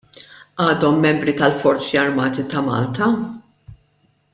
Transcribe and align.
GĦadhom 0.61 0.97
membri 1.03 1.35
tal-Forzi 1.43 2.01
Armati 2.07 2.49
ta' 2.53 2.67
Malta? 2.73 3.15